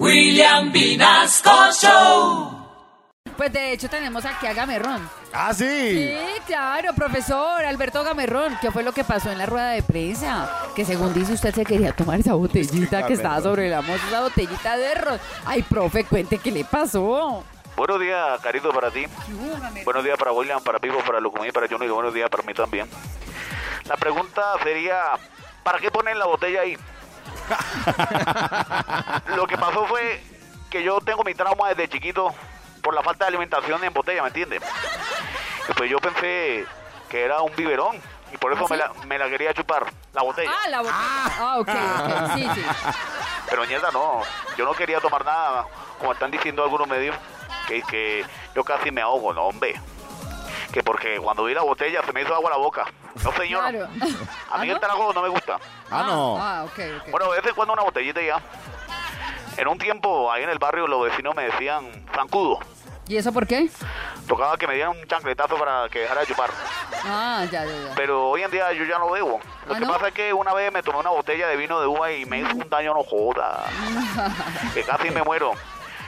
[0.00, 2.50] William Vinasco Show.
[3.36, 5.08] Pues de hecho tenemos aquí a Gamerrón.
[5.32, 5.64] Ah, sí.
[5.64, 8.58] Sí, claro, profesor Alberto Gamerrón.
[8.60, 10.50] ¿Qué fue lo que pasó en la rueda de prensa?
[10.74, 14.20] Que según dice usted se quería tomar esa botellita que estaba sobre la mesa, esa
[14.22, 15.20] botellita de ron.
[15.46, 17.44] Ay, profe, cuente qué le pasó.
[17.76, 19.04] Buenos días, Carito, para ti.
[19.84, 21.86] Buenos días para William, para Pipo, para Lucumí, para Johnny.
[21.86, 22.88] y Buenos días para mí también.
[23.86, 25.02] La pregunta sería,
[25.62, 26.76] ¿para qué ponen la botella ahí?
[29.36, 30.22] Lo que pasó fue
[30.70, 32.34] que yo tengo mi trauma desde chiquito
[32.82, 34.62] por la falta de alimentación en botella, ¿me entiendes?
[35.76, 36.66] Pues yo pensé
[37.08, 38.00] que era un biberón
[38.32, 38.72] y por eso ¿Ah, sí?
[38.74, 40.50] me, la, me la quería chupar, la botella.
[40.52, 40.98] Ah, la botella.
[40.98, 42.34] Ah, ok.
[42.34, 42.64] Sí, sí.
[43.48, 44.22] Pero mierda, no,
[44.56, 45.66] yo no quería tomar nada,
[45.98, 47.16] como están diciendo algunos medios,
[47.68, 49.80] que, que yo casi me ahogo, no, hombre.
[50.74, 52.84] Que porque cuando vi la botella se me hizo agua la boca.
[53.22, 53.60] No, señor.
[53.70, 53.84] Claro.
[54.50, 54.80] A mí ¿Ah, el no?
[54.80, 55.56] trago no me gusta.
[55.88, 56.36] Ah, no.
[56.36, 57.10] Ah, ok, ok.
[57.12, 58.40] Bueno, de vez en cuando una botellita ya.
[59.56, 62.58] En un tiempo, ahí en el barrio, los vecinos me decían zancudo.
[63.06, 63.70] ¿Y eso por qué?
[64.26, 66.50] Tocaba que me dieran un chancletazo para que dejara de chupar.
[67.04, 67.94] Ah, ya, ya, ya.
[67.94, 69.38] Pero hoy en día yo ya no bebo.
[69.68, 69.92] Lo ¿Ah, que no?
[69.92, 72.40] pasa es que una vez me tomé una botella de vino de uva y me
[72.40, 73.62] hizo un daño, no joda.
[74.74, 75.52] que casi me muero.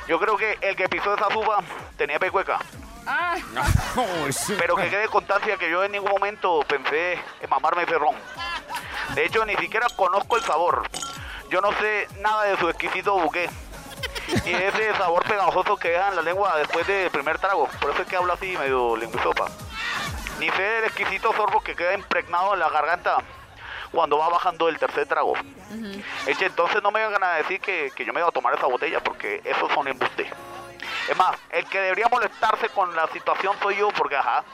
[0.09, 1.59] Yo creo que el que pisó esa uva
[1.97, 2.59] tenía pecueca.
[3.07, 3.37] Ah.
[4.59, 8.15] Pero que quede constancia que yo en ningún momento pensé en mamarme ese ron.
[9.15, 10.89] De hecho, ni siquiera conozco el sabor.
[11.51, 13.49] Yo no sé nada de su exquisito buque.
[14.45, 17.69] Y ese sabor pegajoso que deja en la lengua después del primer trago.
[17.81, 19.47] Por eso es que hablo así medio lingüisopa.
[20.41, 23.19] Ni sé del exquisito sorbo que queda impregnado en la garganta
[23.93, 25.35] cuando va bajando el tercer trago.
[26.27, 28.67] Eche, entonces no me vengan a decir que, que yo me iba a tomar esa
[28.67, 30.27] botella porque esos son embustes.
[31.09, 34.45] Es más, el que debería molestarse con la situación soy yo porque, ajá,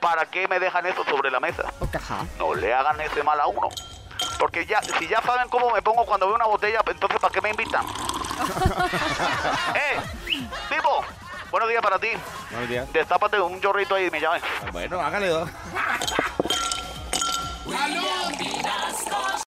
[0.00, 1.64] ¿para qué me dejan eso sobre la mesa?
[1.80, 2.24] ok, ajá.
[2.38, 3.68] No le hagan ese mal a uno.
[4.38, 7.40] Porque ya, si ya saben cómo me pongo cuando veo una botella, entonces ¿para qué
[7.40, 7.84] me invitan?
[9.74, 10.00] ¡Eh!
[10.68, 11.04] ¡Tipo!
[11.50, 12.08] Buenos días para ti.
[12.50, 12.92] Buenos días.
[12.92, 14.42] Destápate un chorrito ahí y me llamen.
[14.72, 15.48] Bueno, hágale dos.